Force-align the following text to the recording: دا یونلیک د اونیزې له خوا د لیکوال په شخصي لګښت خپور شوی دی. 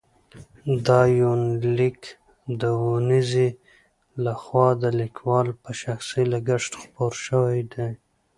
دا 0.87 0.99
یونلیک 1.19 1.99
د 2.61 2.63
اونیزې 2.85 3.47
له 4.23 4.33
خوا 4.41 4.67
د 4.81 4.83
لیکوال 4.99 5.47
په 5.63 5.71
شخصي 5.81 6.23
لګښت 6.33 6.71
خپور 6.81 7.13
شوی 7.25 7.59
دی. 7.73 7.91